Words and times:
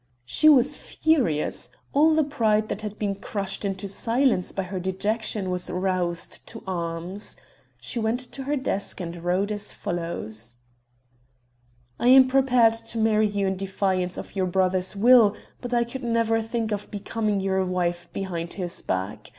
She 0.25 0.49
was 0.49 0.77
furious; 0.77 1.69
all 1.93 2.15
the 2.15 2.23
pride 2.23 2.69
that 2.69 2.81
had 2.81 2.97
been 2.97 3.13
crushed 3.13 3.63
into 3.63 3.87
silence 3.87 4.51
by 4.51 4.63
her 4.63 4.79
dejection 4.79 5.51
was 5.51 5.69
roused 5.69 6.43
to 6.47 6.63
arms. 6.65 7.35
She 7.79 7.99
went 7.99 8.19
to 8.31 8.45
her 8.45 8.55
desk 8.55 8.99
and 8.99 9.15
wrote 9.17 9.51
as 9.51 9.75
follows: 9.75 10.55
"I 11.99 12.07
am 12.07 12.27
prepared 12.27 12.73
to 12.73 12.97
marry 12.97 13.27
you 13.27 13.45
in 13.45 13.55
defiance 13.55 14.17
of 14.17 14.35
your 14.35 14.47
brother's 14.47 14.95
will, 14.95 15.35
but 15.61 15.71
I 15.71 15.83
could 15.83 16.03
never 16.03 16.41
think 16.41 16.71
of 16.71 16.89
becoming 16.89 17.39
your 17.39 17.63
wife 17.63 18.11
behind 18.11 18.53
his 18.53 18.81
back. 18.81 19.29